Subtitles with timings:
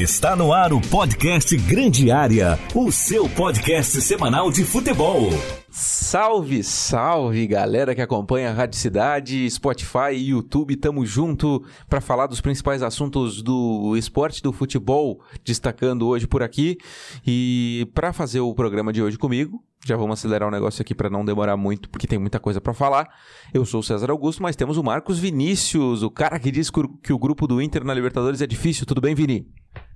[0.00, 5.28] Está no ar o podcast Grande Área, o seu podcast semanal de futebol.
[5.70, 10.74] Salve, salve galera que acompanha a Rádio Cidade, Spotify e YouTube.
[10.76, 16.78] Tamo junto para falar dos principais assuntos do esporte do futebol, destacando hoje por aqui.
[17.26, 21.10] E para fazer o programa de hoje comigo, já vamos acelerar o negócio aqui para
[21.10, 23.06] não demorar muito, porque tem muita coisa para falar.
[23.52, 27.12] Eu sou o César Augusto, mas temos o Marcos Vinícius, o cara que diz que
[27.12, 28.86] o grupo do Inter na Libertadores é difícil.
[28.86, 29.46] Tudo bem, Vini?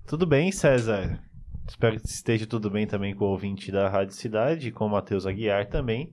[0.07, 1.18] Tudo bem, César.
[1.66, 5.27] Espero que esteja tudo bem também com o ouvinte da Rádio Cidade, com o Matheus
[5.27, 6.12] Aguiar também.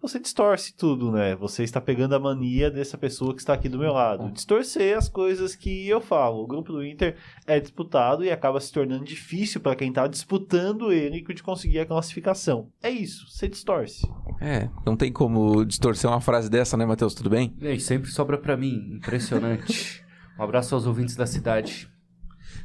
[0.00, 1.34] Você distorce tudo, né?
[1.36, 4.30] Você está pegando a mania dessa pessoa que está aqui do meu lado.
[4.30, 6.42] Distorcer as coisas que eu falo.
[6.42, 10.90] O grupo do Inter é disputado e acaba se tornando difícil para quem está disputando
[10.90, 12.70] ele de conseguir a classificação.
[12.82, 14.08] É isso, você distorce.
[14.40, 17.12] É, não tem como distorcer uma frase dessa, né, Matheus?
[17.12, 17.54] Tudo bem?
[17.60, 18.94] E aí, sempre sobra para mim.
[18.96, 20.02] Impressionante.
[20.38, 21.90] um abraço aos ouvintes da cidade.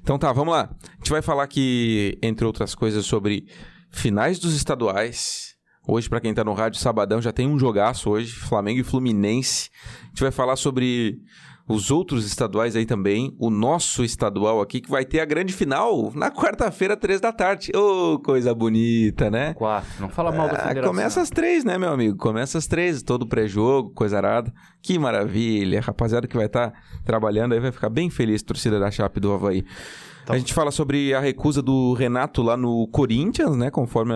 [0.04, 0.70] Então tá, vamos lá.
[0.84, 3.48] A gente vai falar aqui, entre outras coisas, sobre
[3.90, 5.56] finais dos estaduais.
[5.88, 9.70] Hoje, para quem tá no rádio, sabadão, já tem um jogaço hoje, Flamengo e Fluminense.
[10.04, 11.20] A gente vai falar sobre
[11.68, 16.12] os outros estaduais aí também, o nosso estadual aqui, que vai ter a grande final
[16.14, 17.72] na quarta-feira, três da tarde.
[17.74, 19.54] Ô, oh, coisa bonita, né?
[19.54, 20.90] Quatro, não fala mal da ah, federação.
[20.94, 22.18] Começa às três, né, meu amigo?
[22.18, 24.54] Começa às três, todo pré-jogo, coisa arada.
[24.82, 28.92] Que maravilha, rapaziada que vai estar tá trabalhando aí vai ficar bem feliz, torcida da
[28.92, 29.64] Chape do Havaí.
[30.28, 33.70] A gente fala sobre a recusa do Renato lá no Corinthians, né?
[33.70, 34.14] Conforme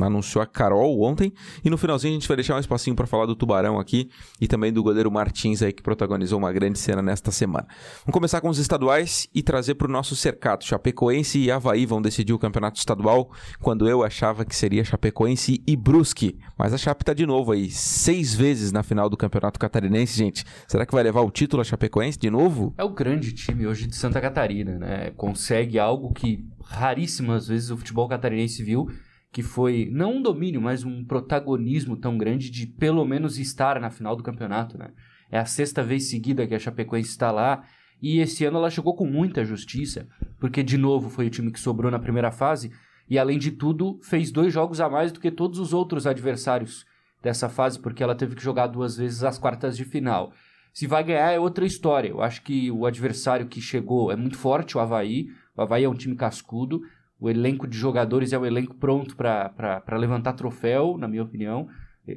[0.00, 1.32] anunciou a Carol ontem.
[1.64, 4.08] E no finalzinho a gente vai deixar um espacinho para falar do Tubarão aqui
[4.40, 7.66] e também do goleiro Martins aí que protagonizou uma grande cena nesta semana.
[8.04, 10.64] Vamos começar com os estaduais e trazer para o nosso cercado.
[10.64, 13.30] Chapecoense e Havaí vão decidir o campeonato estadual,
[13.60, 16.38] quando eu achava que seria Chapecoense e Brusque.
[16.56, 20.44] Mas a Chape tá de novo aí, seis vezes na final do campeonato catarinense, gente.
[20.68, 22.72] Será que vai levar o título a Chapecoense de novo?
[22.78, 25.12] É o grande time hoje de Santa Catarina, né?
[25.16, 28.90] Consegue algo que raríssimas vezes o futebol catarinense viu,
[29.32, 33.90] que foi não um domínio, mas um protagonismo tão grande de pelo menos estar na
[33.90, 34.90] final do campeonato, né?
[35.30, 37.64] É a sexta vez seguida que a Chapecoense está lá
[38.00, 40.06] e esse ano ela chegou com muita justiça,
[40.38, 42.70] porque de novo foi o time que sobrou na primeira fase
[43.08, 46.84] e além de tudo fez dois jogos a mais do que todos os outros adversários
[47.22, 50.32] dessa fase, porque ela teve que jogar duas vezes as quartas de final.
[50.76, 52.10] Se vai ganhar é outra história.
[52.10, 55.28] Eu acho que o adversário que chegou é muito forte, o Havaí.
[55.56, 56.82] O Havaí é um time cascudo.
[57.18, 61.66] O elenco de jogadores é um elenco pronto para levantar troféu, na minha opinião.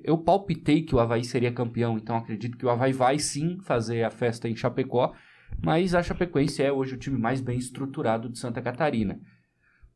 [0.03, 4.03] Eu palpitei que o Havaí seria campeão, então acredito que o Havaí vai sim fazer
[4.03, 5.14] a festa em Chapecó.
[5.64, 9.22] Mas a Chapecoense é hoje o time mais bem estruturado de Santa Catarina.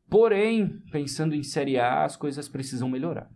[0.08, 3.28] Porém, pensando em Série A, as coisas precisam melhorar.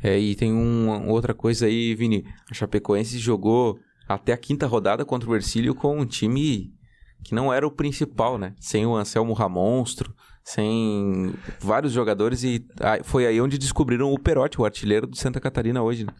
[0.00, 2.24] É, e tem uma outra coisa aí, Vini.
[2.48, 6.72] A Chapecoense jogou até a quinta rodada contra o Ercílio com um time
[7.24, 8.54] que não era o principal, né?
[8.60, 12.64] Sem o Anselmo Ramonstro, sem vários jogadores e
[13.02, 16.12] foi aí onde descobriram o Perotti, o artilheiro do Santa Catarina hoje, né?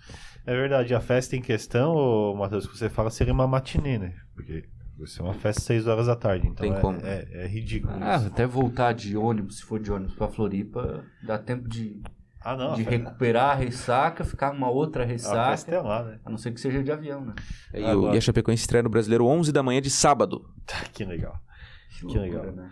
[0.44, 4.14] É verdade, a festa em questão, Matheus, que você fala seria uma matinê, né?
[4.34, 4.64] Porque
[4.97, 6.98] vai ser uma festa às 6 horas da tarde, então Tem é, como.
[7.03, 7.94] É, é ridículo.
[8.00, 12.00] Ah, até voltar de ônibus, se for de ônibus pra Floripa, dá tempo de
[12.46, 15.40] ah, não, de recuperar a ressaca, ficar uma outra ressaca.
[15.40, 16.20] A festa é lá, né?
[16.24, 17.34] A não ser que seja de avião, né?
[17.74, 20.48] E, o, e a Chapecoense estreia no Brasileiro 11 da manhã de sábado.
[20.92, 21.40] que legal.
[21.98, 22.44] Que, que legal.
[22.44, 22.70] Né?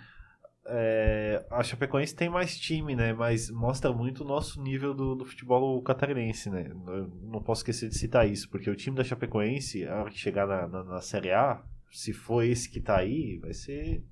[0.66, 3.12] É, a Chapecoense tem mais time, né?
[3.12, 6.70] Mas mostra muito o nosso nível do, do futebol catarinense, né?
[6.70, 10.20] Eu não posso esquecer de citar isso, porque o time da Chapecoense, a hora que
[10.20, 14.04] chegar na, na, na Série A, se for esse que tá aí, vai ser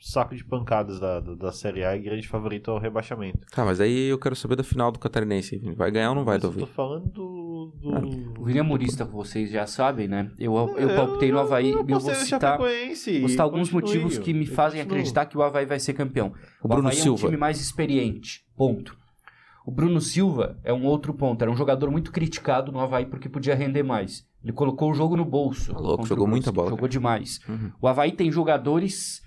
[0.00, 3.38] saco de pancadas da, da, da, Série A e grande favorito ao rebaixamento.
[3.52, 5.58] Tá, mas aí eu quero saber da final do Catarinense.
[5.76, 6.60] Vai ganhar ou não vai, mas Davi?
[6.60, 7.72] Eu tô falando do...
[7.80, 7.94] do...
[7.94, 10.30] Ah, o Vini é Murista, vocês já sabem, né?
[10.38, 11.70] Eu, eu, eu palpitei no Havaí.
[11.70, 15.66] Eu, eu vou citar, vou citar alguns motivos que me fazem acreditar que o Havaí
[15.66, 16.32] vai ser campeão.
[16.62, 17.20] O, o Bruno Havaí Silva.
[17.20, 18.98] é um time mais experiente, ponto.
[19.66, 21.42] O Bruno Silva é um outro ponto.
[21.42, 24.26] Era um jogador muito criticado no Havaí porque podia render mais.
[24.42, 25.72] Ele colocou o jogo no bolso.
[25.72, 26.70] Tá louco, jogou muita bola.
[26.70, 27.40] Jogou demais.
[27.46, 27.70] Uhum.
[27.80, 29.20] O Havaí tem jogadores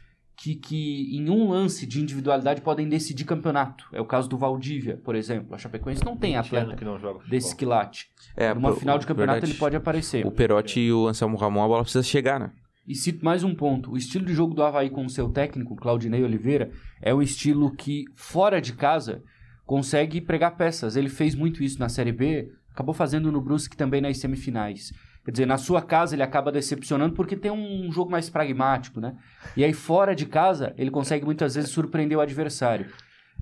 [0.44, 3.88] que, que em um lance de individualidade podem decidir campeonato.
[3.94, 5.56] É o caso do Valdívia, por exemplo.
[5.56, 8.08] A Chapecoense não tem atleta que não desse quilate.
[8.36, 10.26] É, Numa pro, final de campeonato verdade, ele pode aparecer.
[10.26, 12.52] O Perotti e o Anselmo Ramon, a bola precisa chegar, né?
[12.86, 13.92] E cito mais um ponto.
[13.92, 16.72] O estilo de jogo do Havaí com o seu técnico, Claudinei Oliveira,
[17.02, 19.24] é o estilo que, fora de casa,
[19.66, 20.98] consegue pregar peças.
[20.98, 24.92] Ele fez muito isso na Série B, acabou fazendo no Brusque também nas semifinais.
[25.26, 29.16] Quer dizer, na sua casa ele acaba decepcionando porque tem um jogo mais pragmático, né?
[29.56, 32.88] E aí fora de casa ele consegue muitas vezes surpreender o adversário.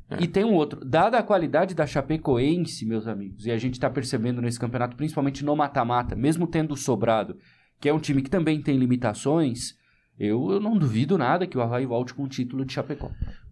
[0.10, 0.22] É.
[0.22, 0.86] E tem um outro.
[0.86, 5.44] Dada a qualidade da Chapecoense, meus amigos, e a gente está percebendo nesse campeonato, principalmente
[5.44, 7.38] no mata-mata, mesmo tendo sobrado,
[7.80, 9.76] que é um time que também tem limitações,
[10.20, 13.10] Eu, eu não duvido nada que o Havaí volte com o título de Chapecó.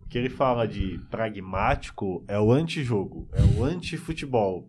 [0.10, 4.68] O que ele fala de pragmático é o antijogo, é o anti-futebol.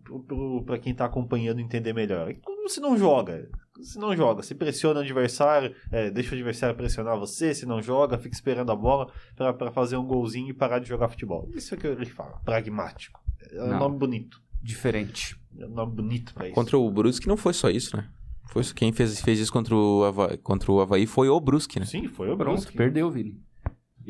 [0.67, 2.31] Para quem tá acompanhando entender melhor.
[2.43, 3.49] Como se não joga.
[3.81, 7.81] Se não joga, se pressiona o adversário, é, deixa o adversário pressionar você, se não
[7.81, 11.49] joga, fica esperando a bola para fazer um golzinho e parar de jogar futebol.
[11.55, 13.19] Isso é o que ele fala, pragmático.
[13.51, 13.79] É um Não.
[13.79, 14.39] nome bonito.
[14.61, 15.35] Diferente.
[15.57, 16.53] É um nome bonito pra isso.
[16.53, 18.07] Contra o Brusque não foi só isso, né?
[18.51, 21.79] Foi isso- quem fez, fez isso contra o, Havaí, contra o Havaí foi o Brusque,
[21.79, 21.85] né?
[21.87, 22.77] Sim, foi o Pronto, Brusque.
[22.77, 23.41] perdeu, Vini.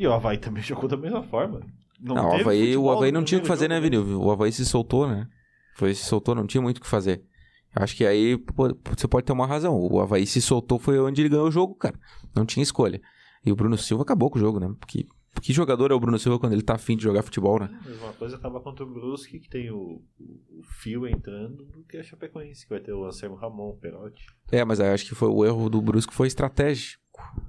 [0.02, 1.60] E o Havaí também jogou da mesma forma.
[2.00, 3.96] Não, Não, o Havaí, o Havaí não tinha o que fazer, né, Vini?
[3.96, 5.28] O Havaí se soltou, né?
[5.76, 7.22] Foi, se soltou, não tinha muito o que fazer.
[7.74, 9.78] Acho que aí pô, você pode ter uma razão.
[9.78, 11.94] O Havaí se soltou, foi onde ele ganhou o jogo, cara.
[12.34, 13.00] Não tinha escolha.
[13.46, 14.74] E o Bruno Silva acabou com o jogo, né?
[14.80, 15.06] Porque
[15.40, 17.68] que jogador é o Bruno Silva quando ele tá afim de jogar futebol, né?
[17.84, 20.24] A mesma coisa acaba contra o Brusque, que tem o, o,
[20.58, 24.24] o fio entrando, do que a Chapecoense, que vai ter o Anselmo Ramon, o Perotti.
[24.50, 27.00] É, mas acho que foi o erro do Brusque foi estratégico.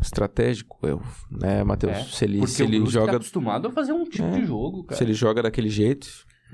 [0.01, 1.93] Estratégico o erro, né, Matheus?
[1.93, 4.23] É, se ele, Porque se o ele Brusque tá joga, acostumado a fazer um tipo
[4.25, 4.39] É.
[4.39, 4.97] de jogo, cara.
[4.97, 6.07] se ele joga daquele jeito,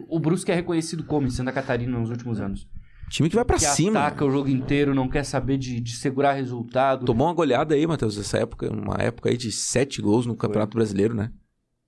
[0.08, 2.68] O Brusque é reconhecido como em Santa Catarina nos últimos anos.
[3.10, 4.00] Time que vai pra que cima.
[4.00, 7.06] ataca o jogo inteiro, não quer saber de, de segurar resultado.
[7.06, 10.76] Tomou uma goleada aí, Matheus, essa época, uma época aí de sete gols no Campeonato
[10.78, 11.32] Brasileiro, né?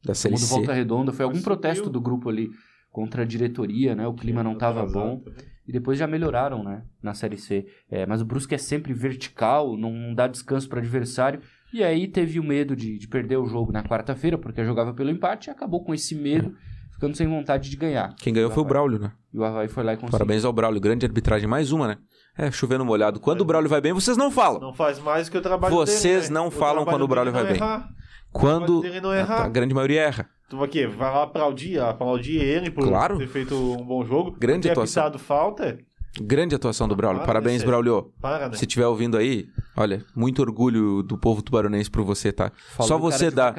[0.04, 0.48] Da Série C.
[0.48, 1.14] Volta Redonda.
[1.14, 1.94] Foi algum Mas protesto subiu.
[1.94, 2.50] do grupo ali
[2.92, 4.08] contra a diretoria, né?
[4.08, 5.22] O clima não tava bom.
[5.22, 5.52] Atrasado.
[5.68, 6.84] E depois já melhoraram, né?
[7.02, 7.68] Na Série C.
[7.90, 11.40] É, mas o Brusque é sempre vertical, não dá descanso para adversário.
[11.72, 15.10] E aí teve o medo de, de perder o jogo na quarta-feira, porque jogava pelo
[15.10, 16.54] empate, e acabou com esse medo,
[17.02, 18.14] ficando sem vontade de ganhar.
[18.18, 19.12] Quem ganhou foi o Braulio, né?
[19.34, 20.12] E o Havaí foi lá e conseguiu.
[20.12, 20.80] Parabéns ao Braulio.
[20.80, 21.98] Grande arbitragem, mais uma, né?
[22.38, 23.20] É, chovendo molhado.
[23.20, 24.62] Quando o Braulio vai bem, vocês não falam.
[24.62, 26.40] Não faz mais que o trabalho Vocês dele, né?
[26.40, 27.58] não O falam quando o Braulio vai não bem.
[27.58, 27.90] errar.
[28.32, 29.44] Quando a, errar.
[29.46, 30.30] a grande maioria erra.
[30.48, 30.86] Tu vai quê?
[30.86, 33.18] Vai lá aplaudir, aplaudir ele por Claro.
[33.18, 34.38] ter feito um bom jogo.
[34.40, 35.12] Grande ter atuação.
[35.18, 35.80] falta.
[36.20, 37.20] Grande atuação do Braulio.
[37.20, 38.12] Para, Parabéns, Braulio.
[38.20, 38.56] Para, né?
[38.56, 39.48] Se estiver ouvindo aí,
[39.78, 42.52] olha, muito orgulho do povo tubaronense por você, tá?
[42.76, 43.56] Falou Só você dá,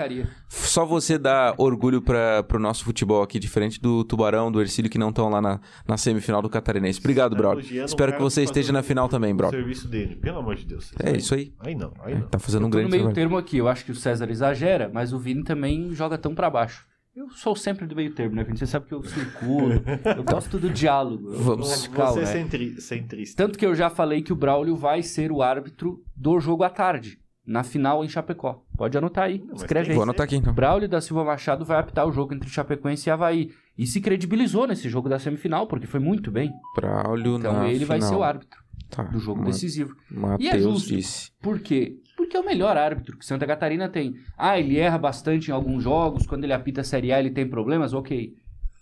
[0.49, 4.99] só você dá orgulho para pro nosso futebol aqui, diferente do Tubarão, do Ercílio, que
[4.99, 7.01] não estão lá na, na semifinal do Catarinense.
[7.01, 7.85] Obrigado, Tá Braulio.
[7.85, 9.59] Espero que você esteja na final também, Braulio.
[9.59, 10.93] serviço dele, pelo amor de Deus.
[11.03, 11.55] É isso aí.
[11.61, 12.29] Aí não, aí não.
[12.29, 13.15] Tá fazendo um tô no grande meio trabalho.
[13.15, 13.57] termo aqui.
[13.57, 16.85] Eu acho que o César exagera, mas o Vini também joga tão pra baixo.
[17.15, 18.57] Eu sou sempre do meio termo, né, Vini?
[18.57, 19.83] Você sabe que eu circulo.
[20.17, 21.31] eu gosto do diálogo.
[21.33, 21.71] Vamos.
[21.71, 22.77] radical, Você é né?
[22.81, 23.37] centrista.
[23.37, 26.71] Tanto que eu já falei que o Braulio vai ser o árbitro do jogo à
[26.71, 28.63] tarde, na final em Chapecó.
[28.79, 29.95] Pode anotar aí, mas escreve aí.
[29.95, 30.55] Vou anotar aqui, então.
[30.55, 33.51] Braulio da Silva Machado vai apitar o jogo entre Chapecoense e Havaí.
[33.77, 36.51] E se credibilizou nesse jogo da semifinal, porque foi muito bem.
[36.75, 38.11] Braulio Então na ele vai final.
[38.11, 39.05] ser o árbitro Tá.
[39.05, 39.95] do jogo decisivo.
[40.11, 40.89] E é Matheus justo.
[40.95, 41.31] disse.
[41.41, 41.97] Por quê?
[42.17, 44.15] Porque é o melhor árbitro que Santa Catarina tem.
[44.37, 47.49] Ah, ele erra bastante em alguns jogos, quando ele apita a Série A ele tem
[47.49, 48.33] problemas, ok.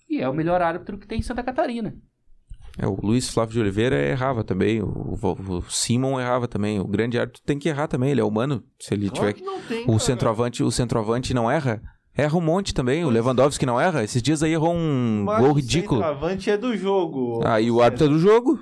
[0.08, 1.94] E é o melhor árbitro que tem em Santa Catarina.
[2.78, 4.82] É, o Luiz Flávio de Oliveira errava também.
[4.82, 4.87] O,
[5.20, 6.81] o, o Simon errava também.
[6.81, 8.10] O grande árbitro tem que errar também.
[8.10, 8.64] Ele é humano.
[8.81, 9.32] Se ele Claro tiver.
[9.34, 9.98] que não tem, O cara.
[10.00, 11.81] centroavante, o centroavante não erra?
[12.17, 13.05] Erra um monte também.
[13.05, 14.03] O Lewandowski não erra.
[14.03, 16.01] Esses dias aí errou um Mas gol o ridículo.
[16.01, 17.41] centroavante é do jogo.
[17.47, 18.59] Aí o árbitro é do jogo.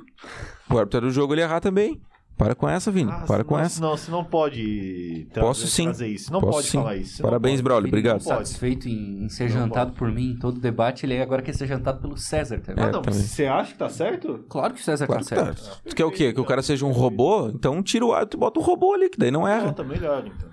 [0.71, 2.01] O árbitro é do jogo ele errar também.
[2.37, 3.11] Para com essa, Vini.
[3.11, 3.81] Ah, Para com não, essa.
[3.81, 5.85] Não, você não pode tra- Posso sim.
[5.87, 6.33] trazer isso.
[6.33, 6.79] Não Posso pode sim.
[6.79, 7.21] falar isso.
[7.21, 7.61] Não Parabéns.
[7.61, 7.89] Braulio.
[7.89, 8.21] Obrigado.
[8.21, 9.99] satisfeito em, em ser Não jantado pode.
[9.99, 12.85] por mim em todo debate, ele agora quer ser jantado pelo César também.
[12.85, 13.19] Ah, É, não, também.
[13.21, 14.45] você acha que tá certo?
[14.49, 15.47] Claro que o César Claro tá que tá.
[15.57, 15.81] certo.
[15.89, 16.33] Tu quer o quê?
[16.33, 17.49] Que o cara seja um robô?
[17.49, 19.65] Então tira o árbitro e bota o robô ali, que daí não erra.
[19.65, 20.49] Volta melhor, então.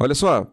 [0.00, 0.46] Olha só,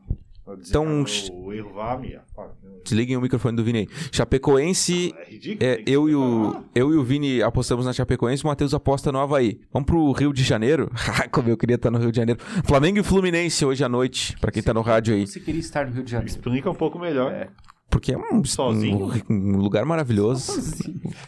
[0.46, 1.80] Então, ah, o.
[1.80, 2.48] Ah,
[2.84, 3.88] desliguem o microfone do Vini aí.
[4.12, 5.70] Chapecoense É ridículo.
[5.70, 9.20] É, eu, e o, eu e o Vini apostamos na Chapecoense, o Matheus aposta no
[9.20, 9.60] Havaí.
[9.72, 10.92] Vamos pro Rio de Janeiro?
[11.32, 12.42] Como eu queria estar no Rio de Janeiro.
[12.66, 15.26] Flamengo e Fluminense hoje à noite, pra quem tá no rádio aí.
[15.26, 16.30] Você queria estar no Rio de Janeiro.
[16.30, 17.32] Explica um pouco melhor.
[17.32, 17.48] É.
[17.94, 19.12] Porque é um, Sozinho?
[19.30, 20.52] um, um lugar maravilhoso.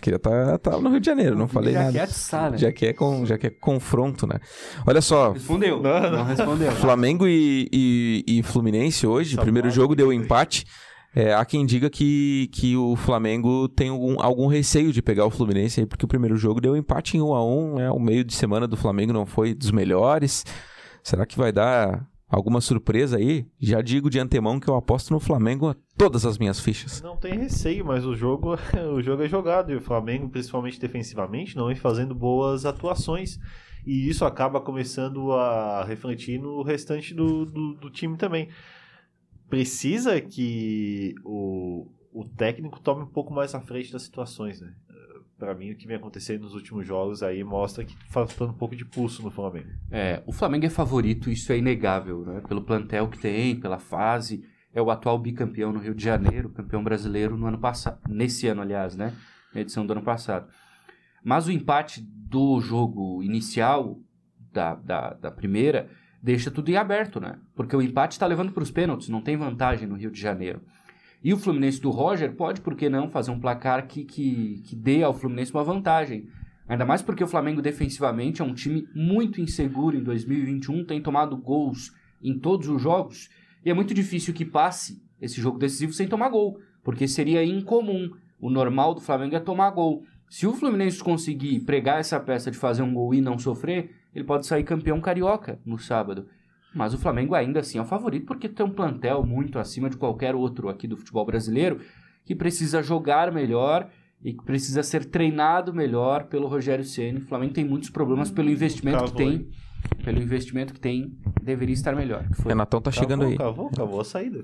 [0.02, 1.92] Queria estar tá, no Rio de Janeiro, não falei já nada.
[1.94, 2.58] quer atiçar, né?
[2.58, 4.40] Já que, é com, já que é confronto, né?
[4.86, 5.80] Olha só, Respondeu.
[5.80, 6.24] Não, Não, não.
[6.26, 6.72] respondeu.
[6.72, 10.66] Flamengo e, e, e Fluminense hoje, Tá primeiro jogo deu empate.
[11.16, 15.30] É, há quem diga que, que o Flamengo tem algum, algum receio de pegar o
[15.30, 17.92] Fluminense aí, porque o primeiro jogo deu empate em 1 a 1 né?
[17.92, 20.44] O meio de semana do Flamengo não foi dos melhores.
[21.04, 23.46] Será que vai dar alguma surpresa aí?
[23.60, 27.02] Já digo de antemão que eu aposto no Flamengo todas as minhas fichas.
[27.02, 28.56] Não tem receio, mas o jogo,
[28.96, 29.72] o jogo é jogado.
[29.72, 33.40] E o Flamengo, principalmente defensivamente, não vem fazendo boas atuações.
[33.86, 38.50] E isso acaba começando a refletir no restante do, do, do time também.
[39.48, 44.74] Precisa que o, o técnico tome um pouco mais à frente das situações, né?
[45.38, 48.58] Para mim, o que vem acontecendo nos últimos jogos aí mostra que tá faltando um
[48.58, 49.68] pouco de pulso no Flamengo.
[49.92, 52.42] É, o Flamengo é favorito, isso é inegável, né?
[52.48, 54.46] Pelo plantel que tem, pela fase.
[54.74, 58.00] É o atual bicampeão no Rio de Janeiro, campeão brasileiro no ano passado.
[58.08, 59.14] Nesse ano, aliás, né?
[59.54, 60.48] Na edição do ano passado.
[61.24, 64.00] Mas o empate do jogo inicial,
[64.54, 65.90] da, da, da primeira,
[66.22, 67.40] deixa tudo em aberto, né?
[67.56, 70.62] Porque o empate está levando para os pênaltis, não tem vantagem no Rio de Janeiro.
[71.26, 74.76] E o Fluminense do Roger pode, por que não, fazer um placar que, que, que
[74.76, 76.28] dê ao Fluminense uma vantagem.
[76.68, 81.36] Ainda mais porque o Flamengo defensivamente é um time muito inseguro em 2021, tem tomado
[81.36, 81.92] gols
[82.22, 83.28] em todos os jogos,
[83.66, 88.12] e é muito difícil que passe esse jogo decisivo sem tomar gol, porque seria incomum.
[88.40, 90.04] O normal do Flamengo é tomar gol.
[90.30, 94.26] Se o Fluminense conseguir pregar essa peça de fazer um gol e não sofrer, ele
[94.26, 96.28] pode sair campeão carioca no sábado.
[96.76, 99.96] Mas o Flamengo ainda assim é o favorito porque tem um plantel muito acima de
[99.98, 101.80] qualquer outro aqui do futebol brasileiro
[102.26, 103.88] que precisa jogar melhor
[104.22, 107.20] e que precisa ser treinado melhor pelo Rogério Ceni.
[107.20, 109.48] O Flamengo tem muitos problemas pelo investimento que tem,
[110.04, 112.26] pelo investimento que tem, deveria estar melhor.
[112.34, 112.52] Foi.
[112.52, 113.38] Renatão tá chegando Cavou, aí.
[113.38, 114.44] Cavou, cavou a saída.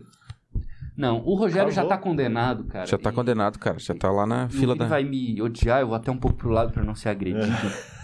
[0.96, 1.98] Não, o Rogério já Acabou.
[1.98, 2.86] tá condenado, cara.
[2.86, 3.80] Já tá E- condenado, cara.
[3.80, 4.88] Já tá lá na e fila ele da.
[4.88, 7.48] vai me odiar, eu vou até um pouco pro lado pra não ser agredido.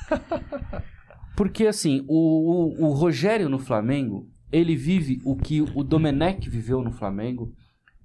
[1.38, 6.82] Porque, assim, o, o, o Rogério no Flamengo, ele vive o que o Domenech viveu
[6.82, 7.54] no Flamengo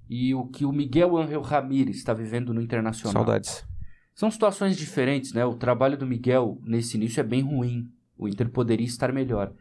[0.07, 3.23] e o que o Miguel Ángel Ramírez está vivendo no Internacional.
[3.23, 3.65] Saudades.
[4.13, 5.43] São situações diferentes, né?
[5.43, 7.89] O trabalho do Miguel nesse início é bem ruim.
[8.15, 9.51] O Inter poderia estar melhor.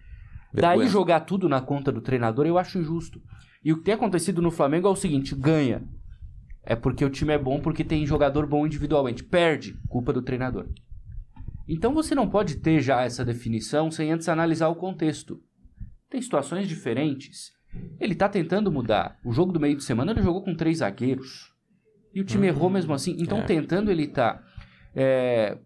[0.52, 0.90] Daí Vergonha.
[0.90, 3.22] jogar tudo na conta do treinador eu acho injusto.
[3.64, 5.82] E o que tem acontecido no Flamengo é o seguinte: ganha.
[6.62, 9.24] É porque o time é bom, porque tem jogador bom individualmente.
[9.24, 10.68] Perde, culpa do treinador.
[11.68, 15.40] Então você não pode ter já essa definição sem antes analisar o contexto.
[16.10, 17.52] Tem situações diferentes.
[17.98, 19.18] Ele tá tentando mudar.
[19.24, 21.52] O jogo do meio de semana ele jogou com três zagueiros.
[22.14, 23.16] E o time errou mesmo assim.
[23.18, 23.42] Então, é.
[23.42, 24.42] tentando ele tá.
[24.94, 25.58] é,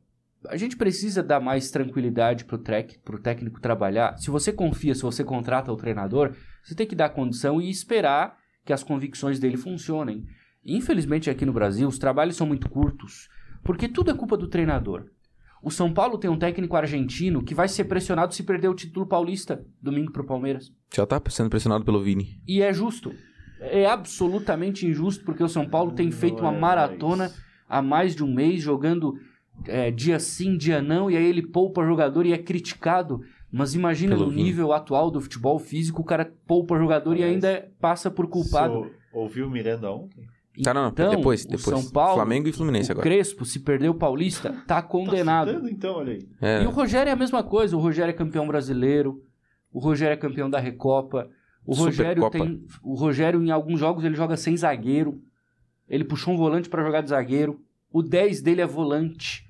[0.48, 4.16] a gente precisa dar mais tranquilidade pro, trek, pro técnico trabalhar.
[4.18, 8.38] Se você confia, se você contrata o treinador, você tem que dar condição e esperar
[8.64, 10.24] que as convicções dele funcionem.
[10.64, 13.28] Infelizmente, aqui no Brasil, os trabalhos são muito curtos,
[13.62, 15.06] porque tudo é culpa do treinador.
[15.66, 19.04] O São Paulo tem um técnico argentino que vai ser pressionado se perder o título
[19.04, 20.72] paulista domingo pro Palmeiras.
[20.94, 22.40] Já tá sendo pressionado pelo Vini.
[22.46, 23.12] E é justo.
[23.58, 27.32] É absolutamente injusto, porque o São Paulo tem feito uma maratona
[27.68, 29.14] há mais de um mês, jogando
[29.66, 33.22] é, dia sim, dia não, e aí ele poupa jogador e é criticado.
[33.50, 34.44] Mas imagina Pelo no Vini.
[34.44, 38.88] nível atual do futebol físico, o cara poupa jogador e Aliás, ainda passa por culpado.
[39.12, 40.28] Ouviu o Miranda ontem?
[40.62, 40.88] Tá, não, não.
[40.90, 41.64] Então, depois, o depois.
[41.80, 43.08] São Paulo, Flamengo e Fluminense o agora.
[43.08, 45.46] Crespo, se perder o Paulista, tá condenado.
[45.48, 46.28] Tá citando, então, olha aí.
[46.40, 47.76] É, E o Rogério é a mesma coisa.
[47.76, 49.22] O Rogério é campeão brasileiro.
[49.72, 51.28] O Rogério é campeão da Recopa.
[51.64, 52.38] O Rogério Supercopa.
[52.38, 52.64] tem.
[52.82, 55.20] O Rogério, em alguns jogos, ele joga sem zagueiro.
[55.88, 57.60] Ele puxou um volante pra jogar de zagueiro.
[57.92, 59.44] O 10 dele é volante.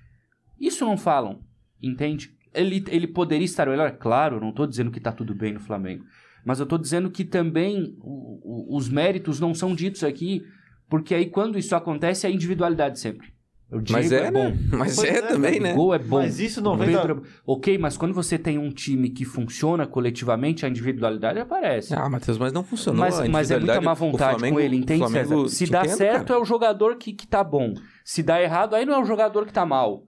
[0.60, 1.40] Isso não falam,
[1.82, 2.30] entende?
[2.54, 3.92] Ele, ele poderia estar melhor?
[3.98, 6.04] Claro, não tô dizendo que tá tudo bem no Flamengo.
[6.44, 10.42] Mas eu tô dizendo que também o- o- os méritos não são ditos aqui,
[10.88, 13.34] porque aí quando isso acontece é a individualidade sempre.
[13.68, 14.44] O Mas Diego é, bom.
[14.50, 14.56] né?
[14.70, 15.72] Mas Pois é, é, também, né?
[15.72, 16.18] O gol é bom.
[16.18, 16.86] Mas isso não vem.
[16.96, 21.92] Pedro é- Ok, mas quando você tem um time que funciona coletivamente, a individualidade aparece.
[21.92, 23.00] Ah, Matheus, mas não funcionou.
[23.00, 25.56] mas, a mas é muita má O vontade Flamengo- com ele, entende, Flamengo- César?
[25.56, 26.38] Se dá entendo, certo, cara.
[26.38, 27.74] é o jogador que, que tá bom.
[28.04, 30.04] Se dá errado, aí não é o jogador que tá mal.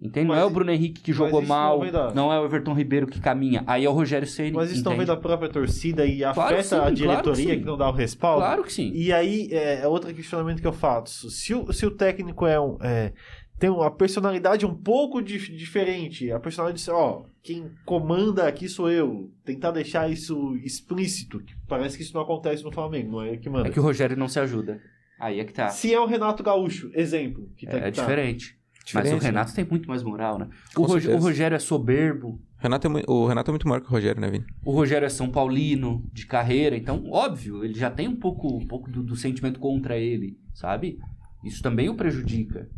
[0.00, 0.26] Entende?
[0.28, 2.44] Mas não é o Bruno Henrique que jogou não mal, vem da- não é o
[2.44, 3.64] Everton Ribeiro que caminha.
[3.66, 4.52] Aí é o Rogério Ceni.
[4.52, 5.06] Mas isso não entende?
[5.06, 7.92] da própria torcida e Claro afeta sim, a claro que diretoria que, não dá o
[7.92, 8.40] respaldo?
[8.40, 8.90] Claro que sim.
[8.94, 11.30] E aí, é, é outro questionamento que eu faço.
[11.30, 12.76] Se o, se o técnico é um.
[12.82, 13.14] é,
[13.58, 16.30] tem uma personalidade um pouco dif- diferente.
[16.30, 19.30] A personalidade diz, ó, quem comanda aqui sou eu.
[19.46, 21.38] Tentar deixar isso explícito.
[21.40, 23.68] que Parece que isso não acontece no Flamengo, não é que manda.
[23.68, 24.78] É que o Rogério não se ajuda.
[25.18, 25.68] Aí é que tá.
[25.70, 27.48] Se é o Renato Gaúcho, exemplo.
[27.56, 28.02] Que tá, É, que tá.
[28.02, 28.58] diferente.
[28.94, 30.46] Mas Diferente, o Renato tem muito mais moral, né?
[30.76, 32.40] O, Rog- o Rogério é soberbo.
[32.58, 34.44] Renato é o Renato é muito maior que o Rogério, né, Vini?
[34.64, 38.66] O Rogério é São Paulino, de carreira, então, óbvio, ele já tem um pouco, um
[38.66, 40.98] pouco do, do sentimento contra ele, sabe?
[41.44, 42.68] Isso também o prejudica.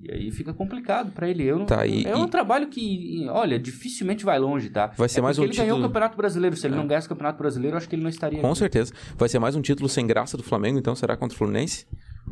[0.00, 1.42] E aí fica complicado pra ele.
[1.42, 4.92] Eu Tá, e- é um e- trabalho que, olha, dificilmente vai longe, tá?
[4.96, 6.56] Vai ser É mais um ele ganhou o título- Campeonato Brasileiro.
[6.56, 6.78] Se ele É.
[6.78, 8.58] não ganhasse o Campeonato Brasileiro, eu acho que ele não estaria Com aqui.
[8.58, 8.92] certeza.
[9.16, 11.84] Vai ser mais um título sem graça do Flamengo, então será contra o Fluminense?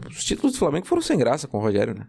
[0.09, 2.07] Os títulos do Flamengo foram sem graça com o Rogério, né?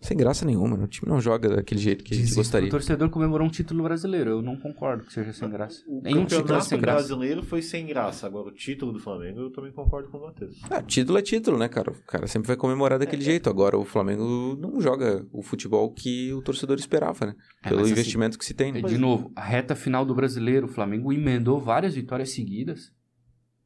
[0.00, 0.84] Sem graça nenhuma, né?
[0.84, 2.68] O time não joga daquele jeito que a gente gostaria.
[2.68, 4.30] O torcedor comemorou um título brasileiro.
[4.30, 5.82] Eu não concordo que seja sem graça.
[5.86, 6.98] O Nenhum título é campeonato sem graça.
[6.98, 8.26] brasileiro foi sem graça.
[8.26, 10.58] Agora, o título do Flamengo, eu também concordo com o Matheus.
[10.70, 11.90] Ah, título é título, né, cara?
[11.90, 13.50] O cara sempre vai comemorar É, daquele jeito.
[13.50, 17.34] Agora o Flamengo não joga o futebol que o torcedor esperava, né?
[17.62, 18.80] É, Pelo assim, investimento que se tem, né?
[18.80, 22.90] De novo, a reta final do brasileiro, o Flamengo emendou várias vitórias seguidas.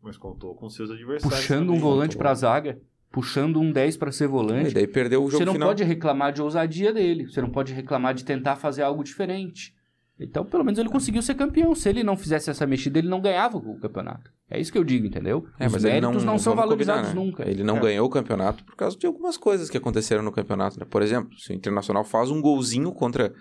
[0.02, 1.38] Mas contou com seus adversários.
[1.40, 1.80] puxando um também.
[1.80, 2.78] volante pra zaga,
[3.14, 4.74] puxando um 10 pra ser E volante.
[4.74, 5.68] daí perdeu o jogo Você não final.
[5.68, 9.72] pode reclamar de ousadia dele, você não pode reclamar de tentar fazer algo diferente.
[10.18, 11.74] Então, pelo menos ele conseguiu ser campeão.
[11.74, 14.30] Se ele não fizesse essa mexida, ele não ganhava o campeonato.
[14.50, 15.46] É isso que eu digo, entendeu?
[15.58, 17.30] É, Os mas ele méritos não, são vamos valorizados combinar, né?
[17.30, 17.48] nunca.
[17.48, 17.80] Ele não É.
[17.80, 20.86] ganhou o campeonato por causa de algumas coisas que aconteceram no campeonato, né?
[20.88, 23.32] Por exemplo, se o Internacional faz um golzinho contra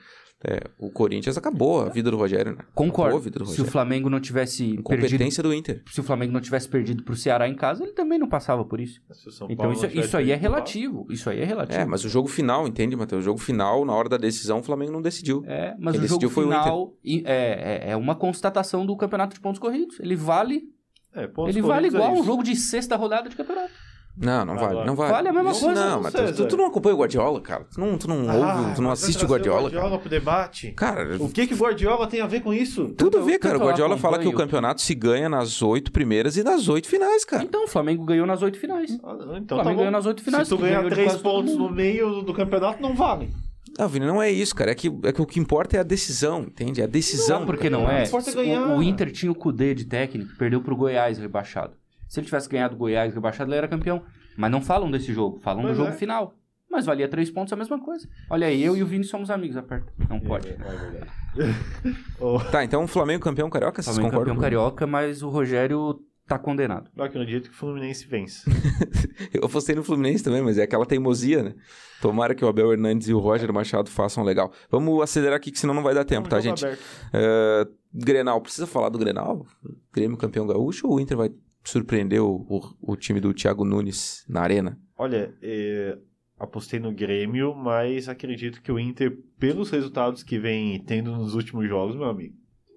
[0.45, 2.63] É, o Corinthians acabou a vida do Rogério, né?
[2.75, 3.17] Concordo.
[3.19, 3.71] vida do Se o Rogério.
[3.71, 5.81] Flamengo não tivesse perdido, Competência do Inter.
[5.89, 8.81] se o Flamengo não tivesse perdido pro Ceará em casa, ele também não passava por
[8.81, 8.99] isso.
[9.13, 11.07] Se o São Então Paulo isso, isso aí é perdido relativo.
[11.09, 11.79] Isso aí é relativo.
[11.79, 13.21] É, mas o jogo final, entende, Matheus?
[13.21, 15.43] O jogo final, na hora da decisão, o Flamengo não decidiu.
[15.47, 19.39] É, mas Quem o jogo o final é, é, é uma constatação do campeonato de
[19.39, 19.97] pontos corridos.
[20.01, 20.63] Ele vale,
[21.13, 22.23] É, pontos ele vale é igual um isso.
[22.25, 23.71] jogo de sexta rodada de campeonato.
[24.15, 25.11] Não, não vale, não vale.
[25.11, 27.65] vale a mesma Isso coisa, Não, não, Matheus, tu, tu não acompanha o Guardiola, cara.
[27.73, 29.73] Tu não, tu não Ah, ouve, tu não mas assiste o Guardiola, cara.
[29.81, 30.71] Guardiola pro debate.
[30.73, 32.89] Cara, O que que Guardiola tem a ver com isso?
[32.95, 33.57] tudo a eu- ver, cara.
[33.57, 36.87] O eu Guardiola fala que o campeonato se ganha nas oito primeiras e nas oito
[36.87, 37.43] finais, cara.
[37.43, 38.97] Então, o Flamengo ganhou nas oito finais.
[39.03, 40.47] Ah, O Então Flamengo tá ganhou nas oito finais.
[40.47, 43.29] Se tu ganhar três pontos no meio do campeonato, não vale.
[43.79, 44.69] Não, Vini, não é isso, cara.
[44.69, 46.81] É que, é que o que importa é a decisão, entende?
[46.81, 47.39] É a decisão.
[47.39, 48.03] Não, porque não Não, é.
[48.03, 48.77] O-.
[48.77, 51.73] O, Inter tinha o Cudê de técnico, perdeu pro Goiás rebaixado.
[52.13, 54.03] Se ele tivesse ganhado Goiás rebaixado, ele era campeão.
[54.37, 55.97] Mas não falam desse jogo, falam Pois do jogo é.
[55.97, 56.35] final.
[56.69, 58.07] Mas valia três pontos a mesma coisa.
[58.29, 59.91] Olha aí, eu e o Vini somos amigos, aperta.
[60.07, 60.47] Não pode.
[60.47, 61.11] É, é verdade.
[62.21, 64.35] Ô, Tá, então o Flamengo campeão carioca, vocês Flamengo concordam?
[64.35, 66.91] campeão carioca, mas o Rogério tá condenado.
[66.95, 68.47] Eu acredito que o Fluminense vence.
[69.33, 71.55] Eu apostei no Fluminense também, mas é aquela teimosia, né?
[71.99, 74.53] Tomara que o Abel Hernandes e o Roger Machado façam legal.
[74.69, 76.79] Vamos acelerar aqui, que senão não vai dar tempo, É um tá, jogo gente?
[77.11, 79.47] É, Grenal, precisa falar do Grenal?
[79.91, 81.31] Grêmio campeão gaúcho ou o Inter vai
[81.63, 84.79] surpreender o, o, o time do Thiago Nunes na arena?
[84.97, 85.97] Olha, é,
[86.37, 91.67] apostei no Grêmio, mas acredito que o Inter, pelos resultados que vem tendo nos últimos
[91.67, 92.35] jogos, meu amigo,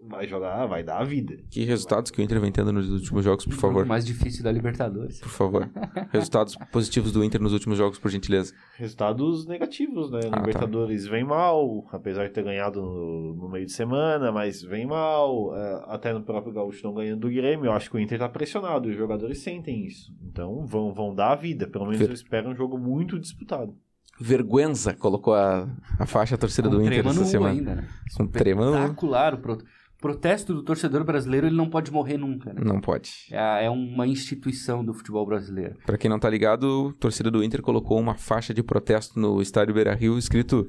[0.09, 1.37] vai jogar, vai dar a vida.
[1.51, 3.85] Que resultados que o Inter vem tendo nos últimos jogos, por O favor?
[3.87, 5.19] mais difícil da Libertadores.
[5.21, 5.69] Por favor.
[6.13, 8.53] Resultados positivos do Inter nos últimos jogos, por gentileza.
[8.77, 10.21] Resultados negativos, né?
[10.21, 10.39] tá.
[10.39, 15.57] Libertadores vem mal, apesar de ter ganhado no, no meio de semana, mas vem mal.
[15.57, 17.67] é, até no próprio Gaúcho não ganhando do Grêmio.
[17.67, 20.13] Eu acho que o Inter tá pressionado, os jogadores sentem isso.
[20.23, 21.67] Então vão, vão dar a vida.
[21.67, 23.75] Pelo menos Ver- eu espero um jogo muito disputado.
[24.19, 27.53] Vergüenza colocou a, a faixa torcida do Com Inter trema essa semana.
[27.53, 27.89] ainda, né?
[28.17, 28.25] Com.
[28.25, 29.59] Espetacular o pro-
[30.01, 32.61] protesto do torcedor brasileiro, ele não pode morrer nunca, né?
[32.65, 33.13] Não pode.
[33.31, 35.77] É, é uma instituição do futebol brasileiro.
[35.87, 39.41] Pra quem não tá ligado, a torcida do Inter colocou uma faixa de protesto no
[39.41, 40.69] estádio Beira-Rio escrito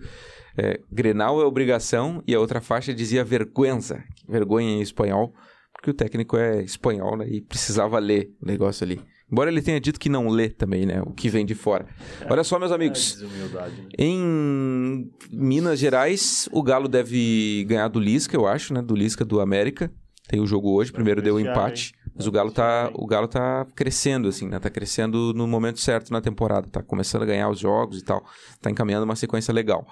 [0.57, 5.33] é, Grenal é obrigação e a outra faixa dizia vergüenza, vergonha em espanhol,
[5.71, 8.99] porque o técnico é espanhol, né, e precisava ler o negócio ali.
[9.29, 11.85] Embora ele tenha dito que não lê também, né, o que vem de fora.
[12.29, 13.71] Olha só, meus É amigos, né?
[13.97, 19.41] em Minas Gerais, o Galo deve ganhar do Lisca, eu acho, né, do Lisca do
[19.41, 19.91] América.
[20.29, 21.93] Tem o jogo hoje, primeiro deu prestigiar, empate.
[22.13, 24.59] Mas o Galo tá, o Galo tá crescendo, assim, né?
[24.59, 26.67] Tá crescendo no momento certo na temporada.
[26.67, 28.25] Tá começando a ganhar os jogos e tal.
[28.59, 29.87] Tá encaminhando uma sequência legal.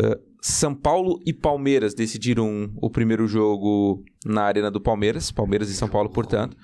[0.00, 5.30] Uh, São Paulo e Palmeiras decidiram o primeiro jogo na Arena do Palmeiras.
[5.30, 6.56] Palmeiras e São Paulo, portanto.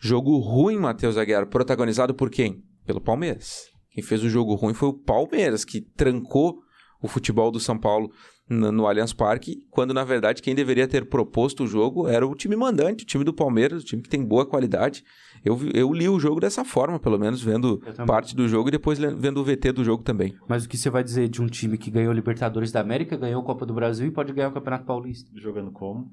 [0.00, 1.46] Jogo ruim, Matheus Aguiar.
[1.46, 2.62] Protagonizado por quem?
[2.84, 3.64] Pelo Palmeiras.
[3.90, 6.58] Quem fez o jogo ruim foi o Palmeiras, que trancou
[7.02, 8.10] o futebol do São Paulo
[8.48, 12.34] no, no Allianz Parque, quando na verdade quem deveria ter proposto o jogo era o
[12.34, 15.04] time mandante, o time do Palmeiras, o time que tem boa qualidade.
[15.44, 18.98] Eu, eu li o jogo dessa forma, pelo menos vendo parte do jogo e depois
[18.98, 20.34] vendo o VT do jogo também.
[20.48, 23.42] Mas o que você vai dizer de um time que ganhou Libertadores da América, ganhou
[23.42, 25.30] a Copa do Brasil e pode ganhar o Campeonato Paulista?
[25.34, 26.12] Jogando como?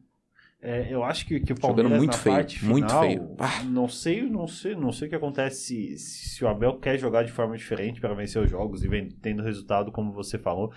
[0.66, 3.36] É, eu acho que, que o Jogando Palmeiras muito na feio, parte muito final, feio.
[3.38, 3.64] Ah.
[3.66, 7.24] Não sei, não sei, não sei o que acontece se, se o Abel quer jogar
[7.24, 10.72] de forma diferente para vencer os jogos e vem tendo resultado como você falou,